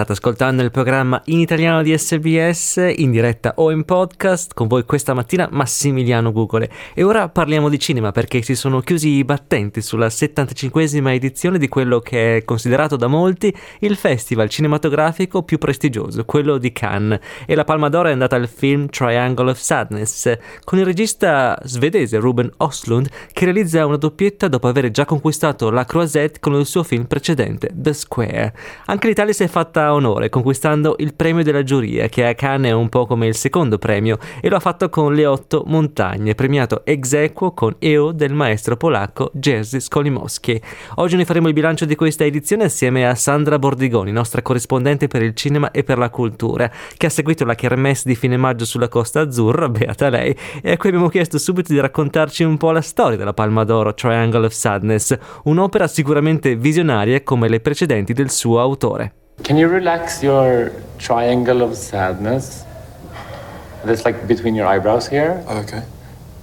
State 0.00 0.12
ascoltando 0.12 0.62
il 0.62 0.70
programma 0.70 1.20
in 1.26 1.40
italiano 1.40 1.82
di 1.82 1.94
SBS, 1.94 2.94
in 2.96 3.10
diretta 3.10 3.52
o 3.56 3.70
in 3.70 3.84
podcast, 3.84 4.54
con 4.54 4.66
voi 4.66 4.84
questa 4.86 5.12
mattina 5.12 5.46
Massimiliano 5.50 6.32
Gugole. 6.32 6.70
E 6.94 7.02
ora 7.02 7.28
parliamo 7.28 7.68
di 7.68 7.78
cinema 7.78 8.10
perché 8.10 8.40
si 8.40 8.54
sono 8.54 8.80
chiusi 8.80 9.08
i 9.10 9.24
battenti 9.24 9.82
sulla 9.82 10.06
75esima 10.06 11.12
edizione 11.12 11.58
di 11.58 11.68
quello 11.68 12.00
che 12.00 12.38
è 12.38 12.44
considerato 12.44 12.96
da 12.96 13.08
molti 13.08 13.54
il 13.80 13.94
festival 13.94 14.48
cinematografico 14.48 15.42
più 15.42 15.58
prestigioso, 15.58 16.24
quello 16.24 16.56
di 16.56 16.72
Cannes. 16.72 17.20
E 17.44 17.54
la 17.54 17.64
Palma 17.64 17.90
d'Oro 17.90 18.08
è 18.08 18.12
andata 18.12 18.36
al 18.36 18.48
film 18.48 18.88
Triangle 18.88 19.50
of 19.50 19.58
Sadness, 19.58 20.34
con 20.64 20.78
il 20.78 20.86
regista 20.86 21.58
svedese 21.64 22.16
Ruben 22.16 22.50
Oslund 22.56 23.06
che 23.34 23.44
realizza 23.44 23.84
una 23.84 23.98
doppietta 23.98 24.48
dopo 24.48 24.66
aver 24.66 24.90
già 24.90 25.04
conquistato 25.04 25.68
la 25.68 25.84
Croisette 25.84 26.40
con 26.40 26.54
il 26.54 26.64
suo 26.64 26.84
film 26.84 27.04
precedente, 27.04 27.68
The 27.74 27.92
Square. 27.92 28.54
Anche 28.86 29.06
l'Italia 29.06 29.34
si 29.34 29.42
è 29.42 29.46
fatta 29.46 29.88
onore 29.94 30.28
conquistando 30.28 30.96
il 30.98 31.14
premio 31.14 31.42
della 31.42 31.62
giuria 31.62 32.08
che 32.08 32.26
a 32.26 32.34
Cannes 32.34 32.70
è 32.70 32.74
un 32.74 32.88
po' 32.88 33.06
come 33.06 33.26
il 33.26 33.34
secondo 33.34 33.78
premio 33.78 34.18
e 34.40 34.48
lo 34.48 34.56
ha 34.56 34.60
fatto 34.60 34.88
con 34.88 35.14
Le 35.14 35.26
Otto 35.26 35.64
Montagne, 35.66 36.34
premiato 36.34 36.84
ex 36.84 37.12
equo 37.12 37.52
con 37.52 37.76
EO 37.78 38.12
del 38.12 38.32
maestro 38.32 38.76
polacco 38.76 39.30
Jerzy 39.34 39.80
Skolimowski. 39.80 40.60
Oggi 40.96 41.16
ne 41.16 41.24
faremo 41.24 41.48
il 41.48 41.54
bilancio 41.54 41.84
di 41.84 41.94
questa 41.94 42.24
edizione 42.24 42.64
assieme 42.64 43.06
a 43.06 43.14
Sandra 43.14 43.58
Bordigoni, 43.58 44.12
nostra 44.12 44.42
corrispondente 44.42 45.08
per 45.08 45.22
il 45.22 45.34
cinema 45.34 45.70
e 45.70 45.84
per 45.84 45.98
la 45.98 46.10
cultura, 46.10 46.70
che 46.96 47.06
ha 47.06 47.10
seguito 47.10 47.44
la 47.44 47.54
kermesse 47.54 48.04
di 48.06 48.14
fine 48.14 48.36
maggio 48.36 48.64
sulla 48.64 48.88
Costa 48.88 49.20
Azzurra, 49.20 49.68
beata 49.70 50.08
lei, 50.08 50.36
e 50.62 50.72
a 50.72 50.76
cui 50.76 50.88
abbiamo 50.88 51.08
chiesto 51.08 51.38
subito 51.38 51.72
di 51.72 51.80
raccontarci 51.80 52.44
un 52.44 52.56
po' 52.56 52.70
la 52.70 52.80
storia 52.80 53.16
della 53.16 53.34
Palma 53.34 53.64
d'Oro 53.64 53.94
Triangle 53.94 54.46
of 54.46 54.52
Sadness, 54.52 55.16
un'opera 55.44 55.86
sicuramente 55.86 56.56
visionaria 56.56 57.22
come 57.22 57.48
le 57.48 57.60
precedenti 57.60 58.12
del 58.12 58.30
suo 58.30 58.60
autore. 58.60 59.14
Can 59.44 59.56
you 59.56 59.68
relax 59.68 60.22
your 60.22 60.72
triangle 60.98 61.62
of 61.62 61.76
sadness? 61.76 62.64
That's 63.84 64.04
like 64.04 64.28
between 64.28 64.54
your 64.54 64.66
eyebrows 64.66 65.08
here. 65.08 65.44
Okay. 65.48 65.82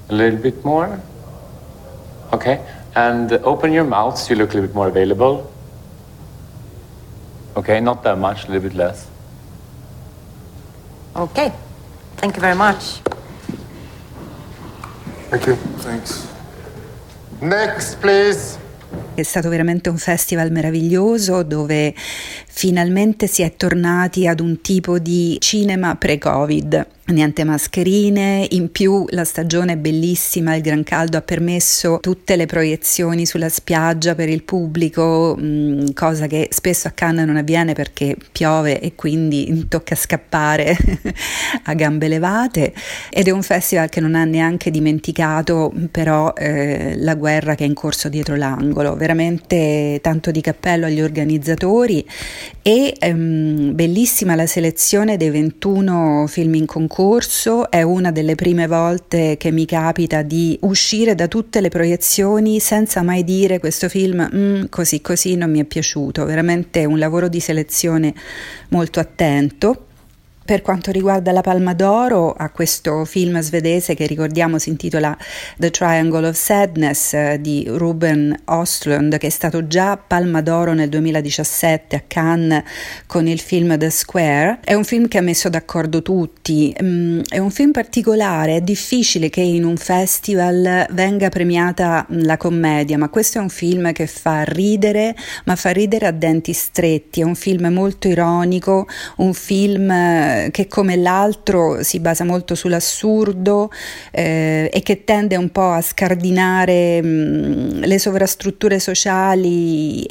A 0.09 0.13
little 0.13 0.39
bit 0.39 0.65
more. 0.65 0.99
Okay. 2.33 2.65
And 2.95 3.31
open 3.31 3.71
your 3.71 3.83
mouth 3.83 4.17
so 4.17 4.33
you 4.33 4.39
look 4.39 4.51
a 4.51 4.53
little 4.55 4.67
bit 4.67 4.75
more 4.75 4.87
available. 4.87 5.51
Okay, 7.55 7.79
not 7.79 8.03
that 8.03 8.17
much, 8.17 8.45
a 8.47 8.51
little 8.51 8.69
bit 8.69 8.77
less. 8.77 9.07
Okay. 11.15 11.53
Thank 12.17 12.35
you 12.35 12.41
very 12.41 12.55
much. 12.55 13.01
Thank 15.29 15.45
you. 15.47 15.55
Thanks. 15.55 16.27
Next, 17.41 17.99
please. 18.01 18.57
È 19.17 19.23
stato 19.23 19.49
veramente 19.49 19.89
un 19.89 19.97
festival 19.97 20.51
meraviglioso 20.51 21.41
dove 21.41 21.91
finalmente 21.95 23.25
si 23.25 23.41
è 23.41 23.55
tornati 23.55 24.27
ad 24.27 24.39
un 24.39 24.61
tipo 24.61 24.99
di 24.99 25.37
cinema 25.39 25.95
pre-Covid 25.95 26.96
niente 27.13 27.43
mascherine, 27.43 28.45
in 28.51 28.71
più 28.71 29.05
la 29.09 29.23
stagione 29.23 29.73
è 29.73 29.77
bellissima, 29.77 30.55
il 30.55 30.61
gran 30.61 30.83
caldo 30.83 31.17
ha 31.17 31.21
permesso 31.21 31.99
tutte 32.01 32.35
le 32.35 32.45
proiezioni 32.45 33.25
sulla 33.25 33.49
spiaggia 33.49 34.15
per 34.15 34.29
il 34.29 34.43
pubblico, 34.43 35.37
mm, 35.39 35.87
cosa 35.93 36.27
che 36.27 36.49
spesso 36.51 36.87
a 36.87 36.91
Cannes 36.91 37.25
non 37.25 37.37
avviene 37.37 37.73
perché 37.73 38.15
piove 38.31 38.79
e 38.79 38.95
quindi 38.95 39.65
tocca 39.69 39.95
scappare 39.95 40.77
a 41.63 41.73
gambe 41.73 42.07
levate. 42.07 42.73
Ed 43.09 43.27
è 43.27 43.31
un 43.31 43.43
festival 43.43 43.89
che 43.89 43.99
non 43.99 44.15
ha 44.15 44.25
neanche 44.25 44.71
dimenticato 44.71 45.71
però 45.91 46.33
eh, 46.33 46.95
la 46.97 47.15
guerra 47.15 47.55
che 47.55 47.63
è 47.63 47.67
in 47.67 47.73
corso 47.73 48.09
dietro 48.09 48.35
l'angolo, 48.35 48.95
veramente 48.95 49.99
tanto 50.01 50.31
di 50.31 50.41
cappello 50.41 50.85
agli 50.85 51.01
organizzatori 51.01 52.05
e 52.67 52.93
ehm, 52.99 53.75
bellissima 53.75 54.35
la 54.35 54.45
selezione 54.45 55.15
dei 55.15 55.29
21 55.29 56.25
film 56.27 56.55
in 56.55 56.65
concorso 56.65 56.97
corso, 57.07 57.71
è 57.71 57.81
una 57.81 58.11
delle 58.11 58.35
prime 58.35 58.67
volte 58.67 59.37
che 59.37 59.51
mi 59.51 59.65
capita 59.65 60.21
di 60.23 60.57
uscire 60.63 61.15
da 61.15 61.29
tutte 61.29 61.61
le 61.61 61.69
proiezioni 61.69 62.59
senza 62.59 63.03
mai 63.03 63.23
dire 63.23 63.59
questo 63.59 63.87
film 63.87 64.29
mm, 64.35 64.63
così 64.69 64.99
così 64.99 65.35
non 65.35 65.49
mi 65.49 65.61
è 65.61 65.63
piaciuto, 65.63 66.25
veramente 66.25 66.83
un 66.83 66.99
lavoro 66.99 67.29
di 67.29 67.39
selezione 67.39 68.13
molto 68.69 68.99
attento. 68.99 69.86
Per 70.47 70.61
quanto 70.61 70.91
riguarda 70.91 71.33
la 71.33 71.41
Palma 71.41 71.73
d'Oro, 71.73 72.31
a 72.31 72.49
questo 72.51 73.03
film 73.03 73.41
svedese 73.41 73.95
che 73.95 74.07
ricordiamo 74.07 74.57
si 74.59 74.69
intitola 74.69 75.17
The 75.57 75.69
Triangle 75.71 76.25
of 76.25 76.37
Sadness 76.37 77.13
eh, 77.15 77.37
di 77.41 77.65
Ruben 77.67 78.33
Ostlund, 78.45 79.17
che 79.17 79.27
è 79.27 79.29
stato 79.29 79.67
già 79.67 79.97
Palma 79.97 80.39
d'Oro 80.39 80.71
nel 80.71 80.87
2017 80.87 81.97
a 81.97 82.03
Cannes 82.07 82.63
con 83.07 83.27
il 83.27 83.41
film 83.41 83.77
The 83.77 83.89
Square, 83.89 84.59
è 84.63 84.73
un 84.73 84.85
film 84.85 85.09
che 85.09 85.17
ha 85.17 85.21
messo 85.21 85.49
d'accordo 85.49 86.01
tutti. 86.01 86.73
Mm, 86.81 87.23
è 87.27 87.39
un 87.39 87.51
film 87.51 87.71
particolare, 87.71 88.55
è 88.55 88.61
difficile 88.61 89.29
che 89.29 89.41
in 89.41 89.65
un 89.65 89.75
festival 89.75 90.85
venga 90.91 91.27
premiata 91.27 92.05
la 92.11 92.37
commedia, 92.37 92.97
ma 92.97 93.09
questo 93.09 93.39
è 93.39 93.41
un 93.41 93.49
film 93.49 93.91
che 93.91 94.07
fa 94.07 94.43
ridere, 94.43 95.13
ma 95.43 95.57
fa 95.57 95.71
ridere 95.71 96.05
a 96.05 96.11
denti 96.11 96.53
stretti. 96.53 97.19
È 97.19 97.25
un 97.25 97.35
film 97.35 97.67
molto 97.67 98.07
ironico, 98.07 98.87
un 99.17 99.33
film 99.33 100.35
eh, 100.45 100.51
che 100.51 100.67
come 100.67 100.95
l'altro 100.95 101.83
si 101.83 101.99
basa 101.99 102.23
molto 102.23 102.55
sull'assurdo 102.55 103.71
eh, 104.11 104.69
e 104.71 104.81
che 104.81 105.03
tende 105.03 105.35
un 105.35 105.49
po' 105.51 105.71
a 105.71 105.81
scardinare 105.81 107.01
mh, 107.01 107.85
le 107.85 107.99
sovrastrutture 107.99 108.79
sociali, 108.79 110.03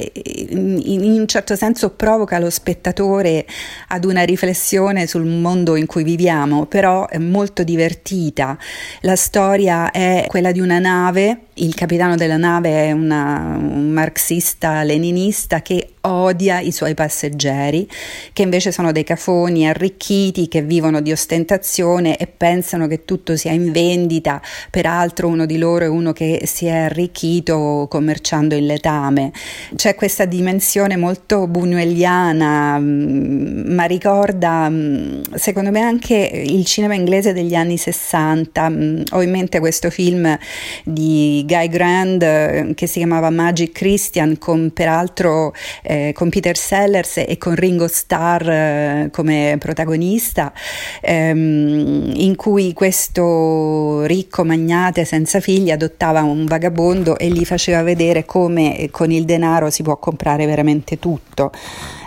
in, 0.49 0.79
in, 0.83 1.19
un 1.19 1.27
certo 1.27 1.55
senso 1.55 1.91
provoca 1.91 2.39
lo 2.39 2.49
spettatore 2.49 3.45
ad 3.89 4.05
una 4.05 4.23
riflessione 4.23 5.07
sul 5.07 5.25
mondo 5.25 5.75
in 5.75 5.85
cui 5.85 6.03
viviamo, 6.03 6.65
però 6.65 7.07
è 7.07 7.17
molto 7.17 7.63
divertita. 7.63 8.57
La 9.01 9.15
storia 9.15 9.91
è 9.91 10.25
quella 10.27 10.51
di 10.51 10.59
una 10.59 10.79
nave, 10.79 11.46
il 11.57 11.73
capitano 11.73 12.15
della 12.15 12.37
nave 12.37 12.85
è 12.85 12.91
una, 12.91 13.57
un 13.57 13.89
marxista 13.89 14.83
leninista 14.83 15.61
che 15.61 15.93
odia 16.07 16.59
i 16.59 16.71
suoi 16.71 16.93
passeggeri, 16.93 17.87
che 18.33 18.41
invece 18.41 18.71
sono 18.71 18.91
dei 18.91 19.03
cafoni 19.03 19.67
arricchiti 19.67 20.47
che 20.47 20.61
vivono 20.61 21.01
di 21.01 21.11
ostentazione 21.11 22.17
e 22.17 22.27
pensano 22.27 22.87
che 22.87 23.05
tutto 23.05 23.35
sia 23.35 23.51
in 23.51 23.71
vendita, 23.71 24.41
peraltro 24.69 25.27
uno 25.27 25.45
di 25.45 25.57
loro 25.57 25.85
è 25.85 25.87
uno 25.87 26.13
che 26.13 26.41
si 26.45 26.65
è 26.65 26.75
arricchito 26.75 27.87
commerciando 27.89 28.55
il 28.55 28.65
letame. 28.65 29.31
C'è 29.75 29.95
questa 29.95 30.25
dimensione 30.25 30.95
molto 30.95 31.47
buñueliana, 31.47 32.79
mm, 32.79 33.73
ma 33.73 33.83
ricorda 33.83 34.69
mm, 34.69 35.21
secondo 35.35 35.71
me 35.71 35.81
anche 35.81 36.15
il 36.15 36.65
cinema 36.65 36.93
inglese 36.93 37.33
degli 37.33 37.55
anni 37.55 37.77
60. 37.77 38.69
Mm, 38.69 39.01
ho 39.11 39.21
in 39.21 39.31
mente 39.31 39.59
questo 39.59 39.89
film 39.89 40.37
di 40.83 41.43
Guy 41.47 41.69
Grand 41.69 42.21
eh, 42.21 42.71
che 42.75 42.85
si 42.85 42.99
chiamava 42.99 43.29
Magic 43.29 43.71
Christian 43.71 44.37
con 44.37 44.71
peraltro 44.73 45.53
eh, 45.81 45.97
eh, 45.97 46.13
con 46.13 46.29
Peter 46.29 46.55
Sellers 46.55 47.17
e 47.17 47.37
con 47.37 47.55
Ringo 47.55 47.87
Starr 47.87 48.49
eh, 48.49 49.09
come 49.11 49.55
protagonista, 49.59 50.53
ehm, 51.01 52.11
in 52.15 52.35
cui 52.35 52.73
questo 52.73 54.03
ricco 54.03 54.43
magnate 54.43 55.05
senza 55.05 55.39
figli 55.39 55.71
adottava 55.71 56.21
un 56.21 56.45
vagabondo 56.45 57.17
e 57.17 57.29
gli 57.29 57.45
faceva 57.45 57.81
vedere 57.81 58.25
come 58.25 58.89
con 58.91 59.11
il 59.11 59.25
denaro 59.25 59.69
si 59.69 59.83
può 59.83 59.97
comprare 59.97 60.45
veramente 60.45 60.99
tutto. 60.99 61.51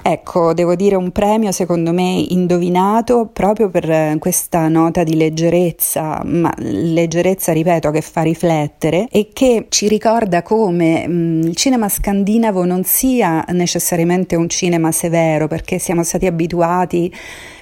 Ecco, 0.02 0.54
devo 0.54 0.74
dire 0.74 0.96
un 0.96 1.10
premio 1.10 1.52
secondo 1.52 1.92
me 1.92 2.24
indovinato 2.28 3.28
proprio 3.32 3.68
per 3.68 4.16
questa 4.18 4.68
nota 4.68 5.02
di 5.02 5.14
leggerezza, 5.14 6.22
ma 6.24 6.52
leggerezza, 6.56 7.52
ripeto, 7.52 7.90
che 7.90 8.00
fa 8.00 8.22
riflettere 8.22 9.08
e 9.10 9.30
che 9.32 9.66
ci 9.68 9.88
ricorda 9.88 10.42
come 10.42 11.06
mh, 11.06 11.12
mm, 11.12 11.42
il 11.42 11.56
cinema 11.56 11.88
scandinavo 11.88 12.64
non 12.64 12.84
sia 12.84 13.44
necessariamente 13.48 14.36
un 14.36 14.48
cinema 14.48 14.91
severo, 14.91 15.47
perché 15.48 15.78
siamo 15.78 16.03
stati 16.03 16.26
abituati 16.26 17.12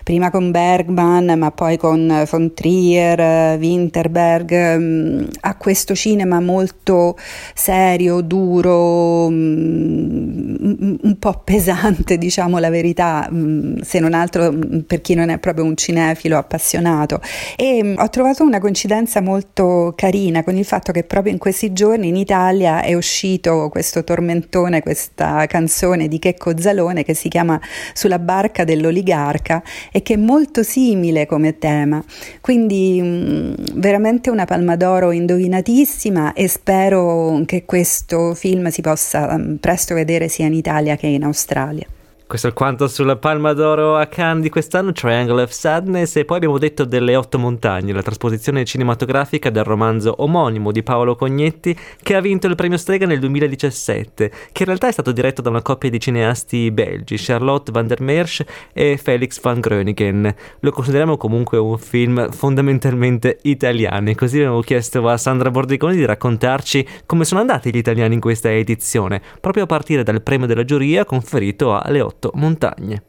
prima 0.08 0.30
con 0.30 0.50
Bergman, 0.50 1.34
ma 1.36 1.50
poi 1.50 1.76
con 1.76 2.24
von 2.30 2.54
Trier, 2.54 3.58
Winterberg, 3.58 4.78
mm, 4.78 5.24
a 5.40 5.54
questo 5.68 5.94
cinema 5.94 6.40
molto 6.40 7.14
serio, 7.52 8.22
duro, 8.22 9.28
mm, 9.28 10.94
un 11.02 11.16
po' 11.18 11.42
pesante, 11.44 12.16
diciamo 12.18 12.56
la 12.56 12.70
verità, 12.70 13.28
mm, 13.30 13.80
se 13.82 14.00
non 14.00 14.14
altro 14.14 14.50
mm, 14.50 14.78
per 14.86 15.02
chi 15.02 15.12
non 15.12 15.28
è 15.28 15.36
proprio 15.36 15.66
un 15.66 15.76
cinefilo 15.76 16.38
appassionato. 16.38 17.20
E 17.54 17.94
ho 17.98 18.08
trovato 18.08 18.44
una 18.44 18.60
coincidenza 18.60 19.20
molto 19.20 19.92
carina 19.94 20.42
con 20.42 20.56
il 20.56 20.64
fatto 20.64 20.90
che 20.90 21.04
proprio 21.04 21.34
in 21.34 21.38
questi 21.38 21.74
giorni 21.74 22.08
in 22.08 22.16
Italia 22.16 22.80
è 22.80 22.94
uscito 22.94 23.68
questo 23.68 24.02
tormentone, 24.04 24.80
questa 24.80 25.44
canzone 25.44 26.08
di 26.08 26.18
Checco 26.18 26.58
Zalone 26.58 27.04
che 27.04 27.12
si 27.12 27.28
chiama 27.28 27.60
Sulla 27.92 28.18
barca 28.18 28.64
dell'oligarca 28.64 29.62
e 29.92 30.00
che 30.00 30.14
è 30.14 30.16
molto 30.16 30.62
simile 30.62 31.26
come 31.26 31.58
tema. 31.58 32.02
Quindi 32.40 33.54
veramente 33.74 34.30
una 34.30 34.46
palma 34.46 34.74
d'oro 34.74 35.12
indovinatissima 35.58 36.32
e 36.32 36.48
spero 36.48 37.42
che 37.44 37.64
questo 37.64 38.34
film 38.34 38.68
si 38.68 38.80
possa 38.80 39.38
presto 39.60 39.94
vedere 39.94 40.28
sia 40.28 40.46
in 40.46 40.54
Italia 40.54 40.96
che 40.96 41.06
in 41.06 41.24
Australia. 41.24 41.86
Questo 42.28 42.48
è 42.48 42.52
quanto 42.52 42.88
sulla 42.88 43.16
Palma 43.16 43.54
d'Oro 43.54 43.96
a 43.96 44.04
Cannes 44.04 44.42
di 44.42 44.50
quest'anno, 44.50 44.92
Triangle 44.92 45.44
of 45.44 45.50
Sadness, 45.50 46.14
e 46.16 46.26
poi 46.26 46.36
abbiamo 46.36 46.58
detto 46.58 46.84
delle 46.84 47.16
Otto 47.16 47.38
Montagne, 47.38 47.90
la 47.90 48.02
trasposizione 48.02 48.66
cinematografica 48.66 49.48
del 49.48 49.64
romanzo 49.64 50.14
omonimo 50.18 50.70
di 50.70 50.82
Paolo 50.82 51.16
Cognetti, 51.16 51.74
che 52.02 52.14
ha 52.14 52.20
vinto 52.20 52.46
il 52.46 52.54
premio 52.54 52.76
Strega 52.76 53.06
nel 53.06 53.18
2017, 53.18 54.30
che 54.52 54.62
in 54.62 54.66
realtà 54.66 54.88
è 54.88 54.92
stato 54.92 55.10
diretto 55.10 55.40
da 55.40 55.48
una 55.48 55.62
coppia 55.62 55.88
di 55.88 55.98
cineasti 55.98 56.70
belgi, 56.70 57.16
Charlotte 57.16 57.72
van 57.72 57.86
der 57.86 58.02
Merch 58.02 58.44
e 58.74 58.98
Felix 59.02 59.40
van 59.40 59.60
Groningen. 59.60 60.34
Lo 60.60 60.70
consideriamo 60.70 61.16
comunque 61.16 61.56
un 61.56 61.78
film 61.78 62.30
fondamentalmente 62.30 63.38
italiano, 63.44 64.10
e 64.10 64.14
così 64.14 64.36
abbiamo 64.36 64.60
chiesto 64.60 65.08
a 65.08 65.16
Sandra 65.16 65.50
Bordiconi 65.50 65.96
di 65.96 66.04
raccontarci 66.04 66.86
come 67.06 67.24
sono 67.24 67.40
andati 67.40 67.70
gli 67.72 67.78
italiani 67.78 68.12
in 68.12 68.20
questa 68.20 68.52
edizione, 68.52 69.22
proprio 69.40 69.62
a 69.62 69.66
partire 69.66 70.02
dal 70.02 70.20
premio 70.20 70.46
della 70.46 70.66
giuria 70.66 71.06
conferito 71.06 71.74
alle 71.74 72.02
Otto 72.02 72.16
sotto 72.18 72.32
montagne. 72.34 73.02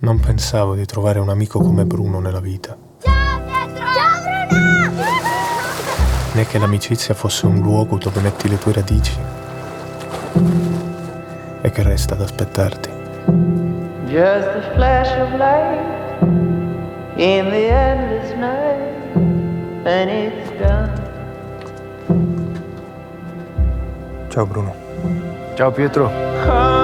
Non 0.00 0.20
pensavo 0.20 0.76
di 0.76 0.86
trovare 0.86 1.18
un 1.18 1.28
amico 1.28 1.58
come 1.58 1.84
Bruno 1.84 2.20
nella 2.20 2.38
vita. 2.38 2.76
Ciao 3.00 3.40
Pietro! 3.44 3.84
Ciao 3.84 4.46
Bruno! 4.46 5.02
Né 6.34 6.46
che 6.46 6.58
l'amicizia 6.58 7.14
fosse 7.14 7.46
un 7.46 7.58
luogo 7.60 7.98
dove 7.98 8.20
metti 8.20 8.48
le 8.48 8.58
tue 8.58 8.72
radici. 8.72 9.18
E 11.60 11.70
che 11.70 11.82
resta 11.82 12.14
ad 12.14 12.20
aspettarti. 12.20 12.90
Just 14.06 14.46
a 14.46 14.72
flash 14.74 15.10
of 15.18 15.32
light 15.36 16.22
in 17.16 17.50
the 17.50 17.68
endless 17.68 18.32
night 18.36 19.16
and 19.84 20.08
it's 20.08 20.50
done. 20.60 21.06
Ciao 24.28 24.46
Bruno. 24.46 24.72
Ciao 25.56 25.72
Pietro 25.72 26.77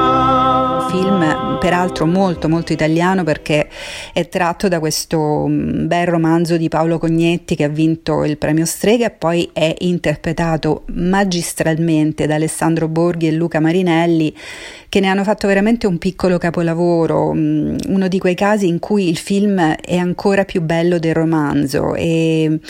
film 0.94 1.58
peraltro 1.58 2.06
molto 2.06 2.48
molto 2.48 2.72
italiano 2.72 3.24
perché 3.24 3.68
è 4.12 4.28
tratto 4.28 4.68
da 4.68 4.78
questo 4.78 5.46
mm, 5.48 5.86
bel 5.86 6.06
romanzo 6.06 6.56
di 6.56 6.68
Paolo 6.68 6.98
Cognetti 6.98 7.56
che 7.56 7.64
ha 7.64 7.68
vinto 7.68 8.24
il 8.24 8.38
premio 8.38 8.64
Strega 8.64 9.06
e 9.06 9.10
poi 9.10 9.50
è 9.52 9.74
interpretato 9.80 10.84
magistralmente 10.92 12.26
da 12.26 12.36
Alessandro 12.36 12.86
Borghi 12.86 13.26
e 13.26 13.32
Luca 13.32 13.58
Marinelli 13.58 14.32
che 14.88 15.00
ne 15.00 15.08
hanno 15.08 15.24
fatto 15.24 15.48
veramente 15.48 15.88
un 15.88 15.98
piccolo 15.98 16.38
capolavoro, 16.38 17.32
mm, 17.34 17.76
uno 17.88 18.06
di 18.06 18.20
quei 18.20 18.36
casi 18.36 18.68
in 18.68 18.78
cui 18.78 19.08
il 19.08 19.16
film 19.16 19.58
è 19.58 19.96
ancora 19.96 20.44
più 20.44 20.60
bello 20.62 21.00
del 21.00 21.14
romanzo. 21.14 21.96
E, 21.96 22.60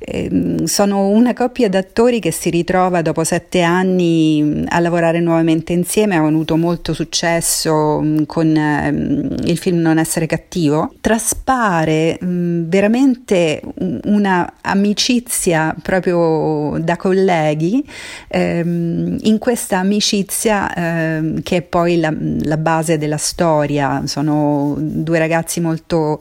e 0.00 0.28
mm, 0.32 0.64
sono 0.64 1.06
una 1.06 1.32
coppia 1.32 1.68
d'attori 1.68 2.18
che 2.18 2.32
si 2.32 2.50
ritrova 2.50 3.02
dopo 3.02 3.22
sette 3.22 3.62
anni 3.62 4.64
a 4.66 4.80
lavorare 4.80 5.20
nuovamente 5.20 5.72
insieme, 5.72 6.16
hanno 6.16 6.26
avuto 6.26 6.56
molto 6.56 6.92
successo 6.92 7.59
successo 7.60 8.00
mm, 8.00 8.22
con 8.24 8.56
ehm, 8.56 9.34
il 9.44 9.58
film 9.58 9.78
Non 9.80 9.98
essere 9.98 10.26
cattivo, 10.26 10.94
traspare 11.00 12.18
mm, 12.22 12.68
veramente 12.68 13.60
una 14.04 14.54
amicizia 14.62 15.74
proprio 15.80 16.78
da 16.80 16.96
colleghi 16.96 17.84
ehm, 18.28 19.18
in 19.22 19.38
questa 19.38 19.78
amicizia 19.78 20.72
ehm, 20.74 21.42
che 21.42 21.58
è 21.58 21.62
poi 21.62 21.98
la, 21.98 22.12
la 22.14 22.56
base 22.56 22.96
della 22.96 23.18
storia. 23.18 24.02
Sono 24.06 24.74
due 24.78 25.18
ragazzi 25.18 25.60
molto 25.60 26.20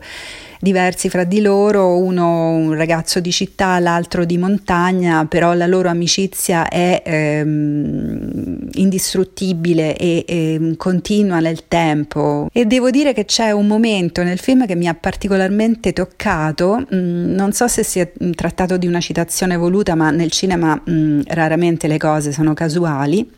diversi 0.60 1.10
fra 1.10 1.24
di 1.24 1.42
loro, 1.42 1.98
uno 1.98 2.52
un 2.52 2.74
ragazzo 2.74 3.20
di 3.20 3.32
città, 3.32 3.80
l'altro 3.80 4.26
di 4.26 4.38
montagna, 4.38 5.26
però 5.26 5.54
la 5.54 5.66
loro 5.66 5.90
amicizia 5.90 6.68
è 6.68 7.02
ehm, 7.04 8.70
indistruttibile 8.74 9.96
e, 9.96 10.26
e 10.28 10.74
continua 10.78 11.40
nel 11.40 11.68
tempo. 11.68 12.50
E 12.52 12.66
devo 12.66 12.90
dire 12.90 13.14
che 13.14 13.26
c'è 13.26 13.52
un 13.52 13.68
momento 13.68 14.24
nel 14.24 14.40
film 14.40 14.66
che 14.66 14.76
mi 14.76 14.88
ha 14.88 14.94
particolarmente 14.94 15.94
toccato, 15.94 16.86
mm, 16.94 17.34
non 17.34 17.54
so 17.54 17.68
se 17.68 17.84
si 17.84 18.00
è 18.00 18.12
trattato 18.36 18.78
di 18.78 18.88
una 18.88 19.00
citazione 19.00 19.56
voluta, 19.56 19.96
ma 19.96 20.12
nel 20.12 20.32
cinema 20.32 20.80
mh, 20.84 20.92
mm, 20.92 21.22
raramente 21.28 21.88
le 21.88 21.98
cose 21.98 22.32
sono 22.32 22.54
casuali 22.54 23.38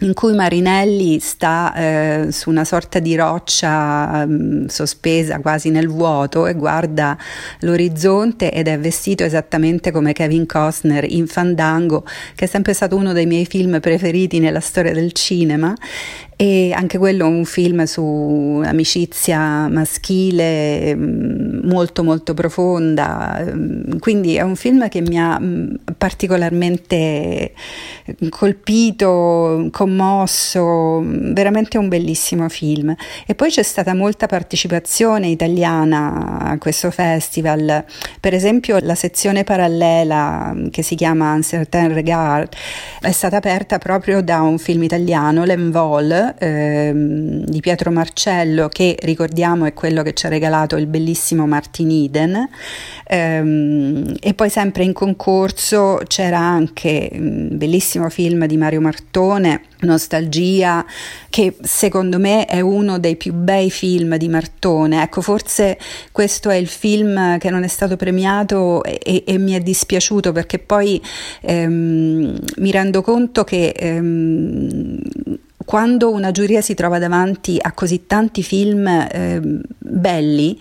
in 0.00 0.14
cui 0.14 0.32
Marinelli 0.32 1.18
sta 1.18 1.74
eh, 1.74 2.28
su 2.30 2.50
una 2.50 2.64
sorta 2.64 2.98
di 2.98 3.16
roccia 3.16 4.24
mh, 4.24 4.66
sospesa 4.66 5.40
quasi 5.40 5.70
nel 5.70 5.88
vuoto 5.88 6.46
e 6.46 6.54
guarda 6.54 7.16
l'orizzonte 7.60 8.52
ed 8.52 8.68
è 8.68 8.78
vestito 8.78 9.24
esattamente 9.24 9.90
come 9.90 10.12
Kevin 10.12 10.46
Costner 10.46 11.04
in 11.04 11.26
Fandango, 11.26 12.04
che 12.34 12.44
è 12.44 12.48
sempre 12.48 12.74
stato 12.74 12.96
uno 12.96 13.12
dei 13.12 13.26
miei 13.26 13.46
film 13.46 13.80
preferiti 13.80 14.38
nella 14.38 14.60
storia 14.60 14.92
del 14.92 15.12
cinema 15.12 15.74
e 16.40 16.70
anche 16.72 16.98
quello 16.98 17.24
è 17.24 17.28
un 17.28 17.44
film 17.44 17.82
su 17.82 18.62
amicizia 18.64 19.66
maschile 19.66 20.94
mm, 20.94 21.66
molto 21.68 22.04
molto 22.04 22.32
profonda, 22.32 23.44
mm, 23.44 23.98
quindi 23.98 24.36
è 24.36 24.42
un 24.42 24.54
film 24.54 24.88
che 24.88 25.00
mi 25.00 25.18
ha 25.18 25.36
mm, 25.40 25.74
particolarmente 25.98 27.54
colpito, 28.28 29.68
commosso, 29.72 31.02
veramente 31.04 31.76
un 31.76 31.88
bellissimo 31.88 32.48
film. 32.48 32.94
E 33.26 33.34
poi 33.34 33.50
c'è 33.50 33.64
stata 33.64 33.92
molta 33.94 34.26
partecipazione 34.26 35.26
italiana 35.26 36.38
a 36.38 36.58
questo 36.58 36.92
festival, 36.92 37.84
per 38.20 38.32
esempio 38.32 38.78
la 38.80 38.94
sezione 38.94 39.42
parallela 39.42 40.54
che 40.70 40.82
si 40.82 40.94
chiama 40.94 41.32
Uncertain 41.32 41.92
Regard 41.92 42.52
è 43.00 43.10
stata 43.10 43.38
aperta 43.38 43.78
proprio 43.78 44.22
da 44.22 44.40
un 44.40 44.58
film 44.58 44.84
italiano, 44.84 45.44
L'Envol, 45.44 46.27
ehm, 46.36 47.44
di 47.44 47.60
Pietro 47.60 47.90
Marcello 47.90 48.68
che 48.68 48.96
ricordiamo 49.00 49.64
è 49.64 49.72
quello 49.72 50.02
che 50.02 50.14
ci 50.14 50.26
ha 50.26 50.28
regalato 50.28 50.76
il 50.76 50.86
bellissimo 50.86 51.46
Martin 51.46 51.90
Eden 51.90 52.48
ehm, 53.06 54.16
e 54.20 54.34
poi 54.34 54.50
sempre 54.50 54.84
in 54.84 54.92
concorso 54.92 56.00
c'era 56.06 56.38
anche 56.38 57.10
un 57.12 57.48
bellissimo 57.52 58.08
film 58.10 58.46
di 58.46 58.56
Mario 58.56 58.80
Martone 58.80 59.62
Nostalgia, 59.80 60.84
che 61.30 61.56
secondo 61.60 62.18
me 62.18 62.46
è 62.46 62.60
uno 62.60 62.98
dei 62.98 63.16
più 63.16 63.32
bei 63.32 63.70
film 63.70 64.16
di 64.16 64.28
Martone. 64.28 65.02
Ecco, 65.02 65.20
forse 65.20 65.78
questo 66.10 66.50
è 66.50 66.56
il 66.56 66.66
film 66.66 67.38
che 67.38 67.50
non 67.50 67.62
è 67.62 67.68
stato 67.68 67.96
premiato 67.96 68.82
e, 68.82 68.98
e, 69.02 69.24
e 69.26 69.38
mi 69.38 69.52
è 69.52 69.60
dispiaciuto 69.60 70.32
perché 70.32 70.58
poi 70.58 71.00
ehm, 71.42 72.38
mi 72.56 72.70
rendo 72.70 73.02
conto 73.02 73.44
che 73.44 73.68
ehm, 73.68 75.00
quando 75.68 76.10
una 76.10 76.30
giuria 76.30 76.62
si 76.62 76.72
trova 76.72 76.98
davanti 76.98 77.58
a 77.60 77.72
così 77.72 78.06
tanti 78.06 78.42
film 78.42 78.86
eh, 78.86 79.38
belli, 79.76 80.58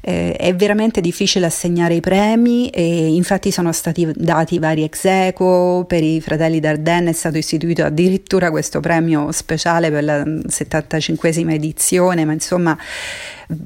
eh, 0.00 0.32
è 0.32 0.54
veramente 0.54 1.00
difficile 1.00 1.46
assegnare 1.46 1.94
i 1.94 2.00
premi 2.00 2.68
e 2.68 3.08
infatti 3.08 3.50
sono 3.50 3.72
stati 3.72 4.10
dati 4.14 4.58
vari 4.58 4.84
ex 4.84 5.04
equo, 5.04 5.84
per 5.86 6.02
i 6.02 6.20
fratelli 6.20 6.60
Dardenne 6.60 7.10
è 7.10 7.12
stato 7.14 7.36
istituito 7.38 7.84
addirittura 7.84 8.50
questo 8.50 8.80
premio 8.80 9.32
speciale 9.32 9.90
per 9.90 10.04
la 10.04 10.22
75esima 10.22 11.52
edizione, 11.52 12.24
ma 12.24 12.32
insomma 12.32 12.76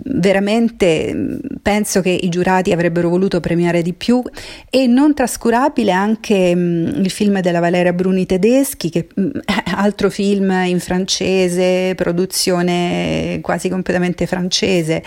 veramente 0.04 1.12
mm, 1.14 1.36
penso 1.62 2.00
che 2.00 2.10
i 2.10 2.28
giurati 2.28 2.72
avrebbero 2.72 3.08
voluto 3.08 3.40
premiare 3.40 3.82
di 3.82 3.92
più. 3.92 4.22
E 4.70 4.86
non 4.86 5.14
trascurabile 5.14 5.92
anche 5.92 6.54
mh, 6.54 6.60
mm, 6.60 6.86
il 7.04 7.10
film 7.10 7.40
della 7.40 7.60
Valeria 7.60 7.92
Bruni 7.92 8.26
Tedeschi, 8.26 8.90
che 8.90 9.08
mh, 9.14 9.22
mm, 9.22 9.30
altro 9.74 10.10
film 10.10 10.50
in 10.66 10.80
francese, 10.80 11.94
produzione 11.94 13.38
quasi 13.42 13.68
completamente 13.68 14.26
francese, 14.26 15.02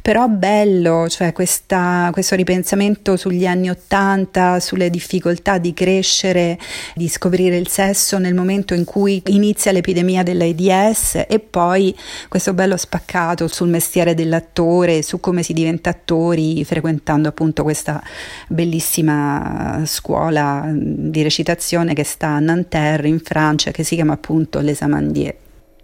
però 0.00 0.28
bello, 0.28 0.71
cioè 1.08 1.32
questa, 1.32 2.08
questo 2.12 2.34
ripensamento 2.34 3.16
sugli 3.16 3.46
anni 3.46 3.68
Ottanta, 3.68 4.60
sulle 4.60 4.90
difficoltà 4.90 5.58
di 5.58 5.74
crescere, 5.74 6.58
di 6.94 7.08
scoprire 7.08 7.56
il 7.56 7.68
sesso 7.68 8.18
nel 8.18 8.34
momento 8.34 8.74
in 8.74 8.84
cui 8.84 9.22
inizia 9.26 9.72
l'epidemia 9.72 10.22
dell'AIDS 10.22 11.24
e 11.28 11.38
poi 11.38 11.94
questo 12.28 12.54
bello 12.54 12.76
spaccato 12.76 13.48
sul 13.48 13.68
mestiere 13.68 14.14
dell'attore, 14.14 15.02
su 15.02 15.20
come 15.20 15.42
si 15.42 15.52
diventa 15.52 15.90
attori 15.90 16.64
frequentando 16.64 17.28
appunto 17.28 17.62
questa 17.62 18.02
bellissima 18.48 19.82
scuola 19.84 20.70
di 20.72 21.22
recitazione 21.22 21.94
che 21.94 22.04
sta 22.04 22.28
a 22.28 22.40
Nanterre 22.40 23.08
in 23.08 23.20
Francia 23.20 23.70
che 23.70 23.84
si 23.84 23.94
chiama 23.94 24.14
appunto 24.14 24.60
Les 24.60 24.80
Amandiers. 24.82 25.41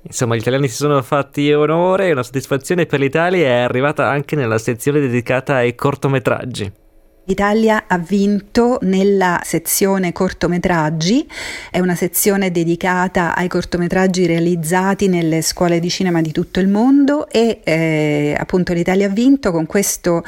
Insomma, 0.08 0.36
gli 0.36 0.40
italiani 0.40 0.68
si 0.68 0.76
sono 0.76 1.02
fatti 1.02 1.52
onore 1.52 2.08
e 2.08 2.12
una 2.12 2.22
soddisfazione 2.22 2.86
per 2.86 2.98
l'Italia 2.98 3.46
è 3.46 3.60
arrivata 3.60 4.08
anche 4.08 4.36
nella 4.36 4.56
sezione 4.56 5.00
dedicata 5.00 5.56
ai 5.56 5.74
cortometraggi. 5.74 6.72
L'Italia 7.26 7.84
ha 7.86 7.98
vinto 7.98 8.78
nella 8.80 9.42
sezione 9.44 10.12
cortometraggi, 10.12 11.28
è 11.70 11.78
una 11.78 11.94
sezione 11.94 12.50
dedicata 12.50 13.36
ai 13.36 13.48
cortometraggi 13.48 14.24
realizzati 14.24 15.08
nelle 15.08 15.42
scuole 15.42 15.78
di 15.78 15.90
cinema 15.90 16.22
di 16.22 16.32
tutto 16.32 16.58
il 16.58 16.68
mondo 16.68 17.28
e 17.28 17.60
eh, 17.62 18.34
appunto 18.36 18.72
l'Italia 18.72 19.08
ha 19.08 19.10
vinto 19.10 19.50
con 19.50 19.66
questo 19.66 20.24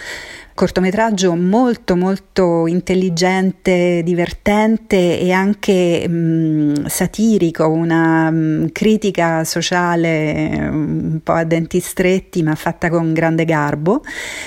cortometraggio 0.60 1.34
molto 1.36 1.96
molto 1.96 2.66
intelligente, 2.66 4.02
divertente 4.04 5.18
e 5.18 5.32
anche 5.32 6.06
mh, 6.06 6.12
mm, 6.12 6.84
satirico, 6.84 7.66
una 7.66 8.30
mh, 8.30 8.36
mm, 8.36 8.66
critica 8.70 9.42
sociale 9.44 10.60
mm, 10.60 11.12
un 11.12 11.20
po' 11.22 11.32
a 11.32 11.44
denti 11.44 11.80
stretti 11.80 12.42
ma 12.42 12.54
fatta 12.56 12.90
con 12.90 13.14
grande 13.14 13.46
garbo 13.46 14.02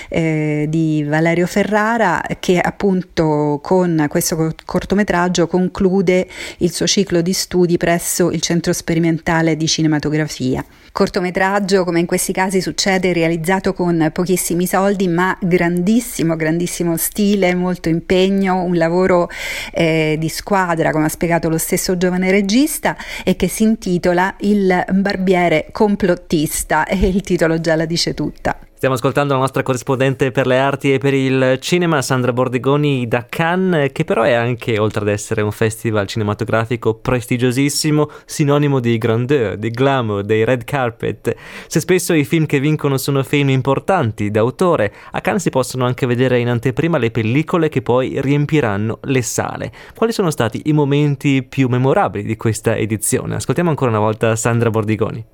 eh, 0.08 0.68
di 0.70 1.04
Valerio 1.04 1.48
Ferrara 1.48 2.22
che 2.40 2.60
appunto 2.60 3.60
con 3.64 4.06
questo 4.08 4.54
cortometraggio 4.66 5.48
conclude 5.48 6.28
il 6.58 6.72
suo 6.72 6.86
ciclo 6.86 7.22
di 7.22 7.34
studi 7.34 7.78
presso 7.78 8.30
il 8.30 8.42
Centro 8.42 8.72
Sperimentale 8.72 9.58
di 9.58 9.66
Cinematografia. 9.66 10.64
Cortometraggio, 10.94 11.86
come 11.86 12.02
in 12.02 12.06
questi 12.06 12.32
casi 12.34 12.62
succede, 12.62 13.14
realizzato 13.14 13.74
con 13.74 14.12
pochissimi 14.14 14.68
soldi, 14.68 15.08
ma 15.08 15.36
grandissimo, 15.42 16.02
grandissimo 16.36 16.98
stile, 16.98 17.56
molto 17.56 17.90
impegno, 17.90 18.62
un 18.62 18.76
lavoro 18.76 19.30
eh, 19.72 20.16
di 20.20 20.30
squadra, 20.30 20.92
come 20.92 21.06
ha 21.06 21.10
spiegato 21.10 21.50
lo 21.50 21.58
stesso 21.58 21.98
giovane 21.98 22.32
regista, 22.32 22.96
e 23.24 23.36
che 23.36 23.48
si 23.48 23.64
intitola 23.64 24.36
Il 24.40 24.86
barbiere 24.92 25.68
complottista, 25.72 26.86
e 26.86 27.08
il 27.08 27.22
titolo 27.22 27.60
già 27.60 27.76
la 27.76 27.86
dice 27.86 28.14
tutta. 28.14 28.58
Stiamo 28.84 29.00
ascoltando 29.00 29.34
la 29.36 29.40
nostra 29.40 29.64
corrispondente 29.64 30.32
per 30.32 30.46
le 30.46 30.60
arti 30.60 30.92
e 30.92 30.98
per 30.98 31.14
il 31.14 31.58
cinema, 31.62 32.02
Sandra 32.02 32.34
Bordigoni 32.34 33.08
da 33.08 33.26
Cannes, 33.30 33.94
che 33.94 34.04
però 34.04 34.24
è 34.24 34.34
anche, 34.34 34.78
oltre 34.78 35.04
ad 35.04 35.08
essere 35.08 35.42
un 35.42 35.54
festival 35.54 36.06
cinematografico 36.06 36.94
prestigiosissimo, 36.96 38.10
sinonimo 38.26 38.82
di 38.82 38.98
grandeur, 38.98 39.56
di 39.56 39.70
glamour, 39.70 40.24
dei 40.24 40.44
red 40.44 40.66
carpet. 40.66 41.34
Se 41.68 41.80
spesso 41.80 42.12
i 42.12 42.26
film 42.26 42.46
che 42.46 42.60
vincono 42.60 42.98
sono 42.98 43.24
film 43.24 43.52
importanti, 43.52 44.30
d'autore, 44.30 44.94
a 45.12 45.22
Cannes 45.22 45.44
si 45.44 45.50
possono 45.50 45.86
anche 45.86 46.06
vedere 46.06 46.40
in 46.40 46.50
anteprima 46.50 46.98
le 46.98 47.10
pellicole 47.10 47.70
che 47.70 47.82
poi 47.82 48.20
riempiranno 48.20 49.00
le 49.04 49.22
sale. 49.22 49.72
Quali 49.96 50.12
sono 50.12 50.30
stati 50.30 50.64
i 50.66 50.74
momenti 50.74 51.42
più 51.42 51.70
memorabili 51.70 52.26
di 52.26 52.36
questa 52.36 52.76
edizione? 52.76 53.36
Ascoltiamo 53.36 53.70
ancora 53.70 53.92
una 53.92 54.00
volta 54.00 54.36
Sandra 54.36 54.70
Bordigoni. 54.70 55.26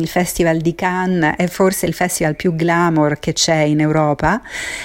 Il 0.00 0.08
Festival 0.08 0.58
di 0.58 0.74
Cannes 0.74 1.34
è 1.36 1.46
forse 1.46 1.86
il 1.86 1.92
festival 1.94 2.36
più 2.36 2.54
glamour 2.54 3.18
che 3.18 3.32
c'è 3.32 3.60
in 3.60 3.80
Europa 3.80 4.40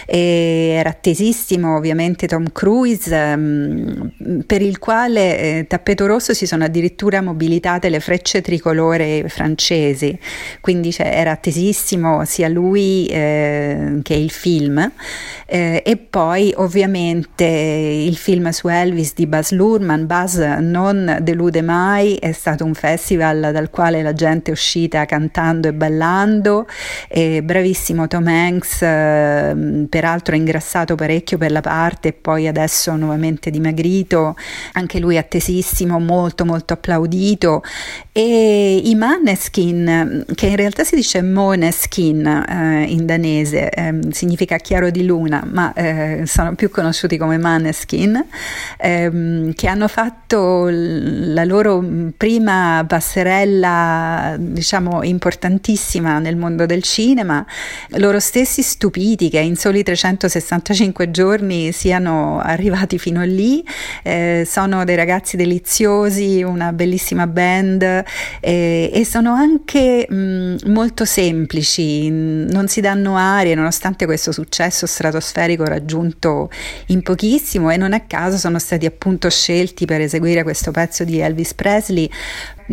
e 0.05 0.75
era 0.77 0.89
attesissimo 0.89 1.75
ovviamente 1.75 2.27
Tom 2.27 2.51
Cruise 2.51 3.13
um, 3.13 4.11
per 4.45 4.61
il 4.61 4.79
quale 4.79 5.39
eh, 5.39 5.65
tappeto 5.67 6.05
rosso 6.05 6.33
si 6.33 6.45
sono 6.45 6.63
addirittura 6.63 7.21
mobilitate 7.21 7.89
le 7.89 7.99
frecce 7.99 8.41
tricolore 8.41 9.25
francesi. 9.27 10.17
Quindi 10.59 10.91
cioè, 10.91 11.07
era 11.07 11.31
attesissimo 11.31 12.25
sia 12.25 12.47
lui 12.47 13.05
eh, 13.07 13.99
che 14.01 14.13
il 14.13 14.31
film. 14.31 14.91
Eh, 15.45 15.83
e 15.85 15.97
poi 15.97 16.53
ovviamente 16.55 17.45
il 17.45 18.15
film 18.15 18.49
su 18.49 18.67
Elvis 18.67 19.13
di 19.13 19.27
Buzz 19.27 19.51
Lurman 19.51 20.05
Buzz 20.05 20.37
non 20.37 21.17
delude 21.21 21.61
mai 21.61 22.15
è 22.15 22.31
stato 22.31 22.63
un 22.63 22.73
festival 22.73 23.51
dal 23.51 23.69
quale 23.69 24.01
la 24.01 24.13
gente 24.13 24.51
è 24.51 24.53
uscita 24.53 25.00
cantando 25.05 25.67
e 25.67 25.73
ballando, 25.73 26.67
e 27.07 27.41
bravissimo 27.41 28.07
Tom 28.07 28.27
Hanks, 28.27 28.81
eh, 28.81 29.85
peraltro 29.89 30.35
ingrassato 30.35 30.95
parecchio 30.95 31.37
per 31.37 31.51
la 31.51 31.61
parte 31.61 32.09
e 32.09 32.13
poi 32.13 32.47
adesso 32.47 32.95
nuovamente 32.95 33.49
dimagrito, 33.49 34.35
anche 34.73 34.99
lui 34.99 35.17
attesissimo, 35.17 35.99
molto 35.99 36.45
molto 36.45 36.73
applaudito. 36.73 37.63
E 38.11 38.81
i 38.83 38.95
Maneskin, 38.95 40.25
che 40.35 40.47
in 40.47 40.55
realtà 40.55 40.83
si 40.83 40.95
dice 40.95 41.21
Moneskin 41.21 42.25
eh, 42.25 42.85
in 42.87 43.05
danese, 43.05 43.69
eh, 43.69 43.99
significa 44.11 44.57
chiaro 44.57 44.89
di 44.89 45.05
luna, 45.05 45.43
ma 45.49 45.73
eh, 45.73 46.23
sono 46.25 46.55
più 46.55 46.69
conosciuti 46.69 47.17
come 47.17 47.37
Maneskin, 47.37 48.25
ehm, 48.77 49.53
che 49.53 49.67
hanno 49.67 49.87
fatto 49.87 50.67
la 50.69 51.43
loro 51.45 51.83
prima 52.17 52.83
passerella, 52.87 54.35
diciamo, 54.37 54.90
diciamo, 54.91 55.03
importantissima 55.03 56.19
nel 56.19 56.35
mondo 56.35 56.65
del 56.65 56.83
cinema, 56.83 57.45
loro 57.91 58.19
stessi 58.19 58.61
stupiti 58.61 59.29
che 59.29 59.39
in 59.39 59.55
soli 59.55 59.83
365 59.83 61.09
giorni 61.11 61.71
siano 61.71 62.39
arrivati 62.39 62.99
fino 62.99 63.23
lì, 63.23 63.63
eh, 64.03 64.45
sono 64.45 64.83
dei 64.83 64.95
ragazzi 64.95 65.37
deliziosi, 65.37 66.43
una 66.43 66.73
bellissima 66.73 67.27
band 67.27 67.81
eh, 68.41 68.91
e 68.93 69.05
sono 69.05 69.33
anche 69.33 70.05
mh, 70.09 70.69
molto 70.71 71.05
semplici, 71.05 72.09
non 72.09 72.67
si 72.67 72.81
danno 72.81 73.15
arie 73.15 73.55
nonostante 73.55 74.05
questo 74.05 74.31
successo 74.31 74.85
stratosferico 74.85 75.63
raggiunto 75.63 76.49
in 76.87 77.01
pochissimo 77.01 77.69
e 77.69 77.77
non 77.77 77.93
a 77.93 78.01
caso 78.01 78.37
sono 78.37 78.59
stati 78.59 78.85
appunto 78.85 79.29
scelti 79.29 79.85
per 79.85 80.01
eseguire 80.01 80.43
questo 80.43 80.71
pezzo 80.71 81.03
di 81.03 81.19
Elvis 81.19 81.53
Presley 81.53 82.09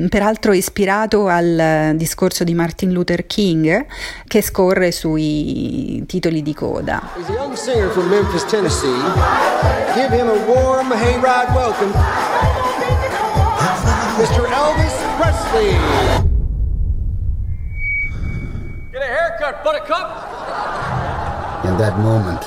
peraltro 0.09 0.53
ispirato 0.53 1.27
al 1.27 1.93
discorso 1.95 2.45
di 2.45 2.55
Martin 2.55 2.93
Luther 2.93 3.27
King 3.27 3.87
che 4.27 4.43
scorre 4.43 4.93
sui 4.93 6.05
titoli 6.07 6.43
di 6.43 6.55
coda. 6.55 7.11
He's 7.17 7.29
a 7.29 7.33
young 7.33 7.55
singer 7.57 7.91
from 7.91 8.09
Memphis, 8.09 8.45
Tennessee. 8.45 9.01
Give 9.95 10.11
him 10.11 10.29
a 10.29 10.45
warm 10.47 10.93
hayride 10.93 11.53
welcome. 11.55 11.93
Mr. 14.19 14.47
Elvis 14.47 14.95
Presley. 15.17 15.73
Get 18.93 19.03
a 19.03 19.07
haircut, 19.07 19.63
buttercup. 19.63 20.27
In 21.65 21.77
that 21.79 21.99
moment, 21.99 22.45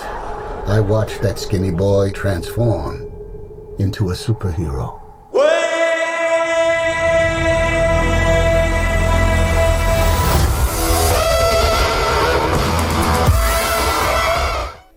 I 0.68 0.80
watched 0.80 1.22
that 1.22 1.38
skinny 1.38 1.72
boy 1.72 2.12
transform 2.12 3.12
into 3.78 4.12
a 4.12 4.14
superhero. 4.14 5.01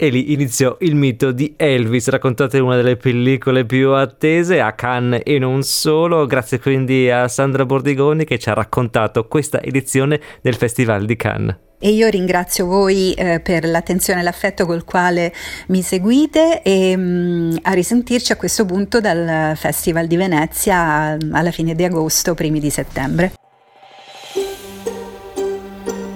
E 0.05 0.11
lì 0.11 0.35
iniziò 0.35 0.77
il 0.81 0.97
mito 0.97 1.33
di 1.33 1.55
Elvis, 1.57 2.11
raccontate 2.11 2.59
una 2.59 2.77
delle 2.77 2.97
pellicole 2.97 3.65
più 3.65 3.93
attese 3.93 4.61
a 4.61 4.75
Cannes 4.75 5.23
e 5.25 5.39
non 5.39 5.63
solo, 5.63 6.27
grazie 6.27 6.61
quindi 6.61 7.11
a 7.11 7.27
Sandra 7.27 7.65
Bordigoni 7.65 8.27
che 8.27 8.39
ci 8.39 8.51
ha 8.51 8.53
raccontato 8.53 9.27
questa 9.27 9.63
edizione 9.63 10.21
del 10.43 10.57
Festival 10.57 11.07
di 11.07 11.17
Cannes. 11.17 11.57
E 11.79 11.89
io 11.89 12.11
ringrazio 12.11 12.67
voi 12.67 13.15
eh, 13.15 13.41
per 13.41 13.65
l'attenzione 13.65 14.21
e 14.21 14.25
l'affetto 14.25 14.67
col 14.67 14.85
quale 14.85 15.33
mi 15.69 15.81
seguite 15.81 16.61
e 16.61 16.95
mh, 16.95 17.01
mm, 17.01 17.57
a 17.63 17.73
risentirci 17.73 18.31
a 18.31 18.37
questo 18.37 18.67
punto 18.67 19.01
dal 19.01 19.57
Festival 19.57 20.07
di 20.07 20.17
Venezia 20.17 21.17
alla 21.33 21.51
fine 21.51 21.75
di 21.75 21.83
agosto, 21.83 22.35
primi 22.35 22.61
di 22.61 22.69
settembre. 22.69 23.33